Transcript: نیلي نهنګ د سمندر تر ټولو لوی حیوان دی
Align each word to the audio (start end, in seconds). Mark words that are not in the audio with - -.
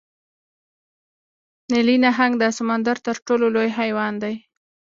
نیلي 1.71 1.97
نهنګ 2.05 2.33
د 2.39 2.43
سمندر 2.57 2.97
تر 3.07 3.15
ټولو 3.27 3.45
لوی 3.55 3.69
حیوان 3.79 4.13
دی 4.23 4.35